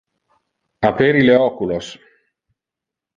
[0.89, 1.91] Aperi le oculos.